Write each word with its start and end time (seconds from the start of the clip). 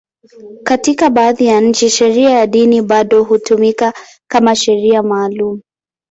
Katika 0.63 1.09
baadhi 1.09 1.45
ya 1.45 1.61
nchi, 1.61 1.89
sheria 1.89 2.29
ya 2.29 2.47
dini 2.47 2.81
bado 2.81 3.23
hutumika 3.23 3.93
kama 4.29 4.55
sheria 4.55 5.03
maalum. 5.03 5.61